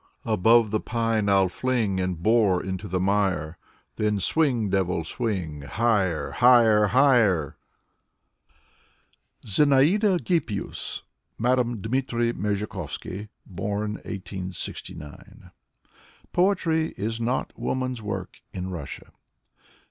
Above 0.25 0.71
the 0.71 0.79
pine 0.79 1.27
Fll 1.27 1.51
fling 1.51 1.99
And 1.99 2.23
bore 2.23 2.63
into 2.65 2.87
the 2.87 2.99
mire. 2.99 3.59
Then 3.97 4.19
swing, 4.19 4.71
devil, 4.71 5.03
swing— 5.03 5.61
Higher, 5.61 6.31
higher, 6.31 6.87
higher! 6.87 7.55
Zinaida 9.45 10.17
Hippius 10.17 11.03
(Mme. 11.37 11.75
Dmitry 11.81 12.33
Merezhkovsky; 12.33 13.29
born 13.45 13.93
1869) 13.97 15.51
Poetry 16.33 16.93
is 16.97 17.21
not 17.21 17.53
woman's 17.55 18.01
work 18.01 18.41
in 18.51 18.71
Russia. 18.71 19.11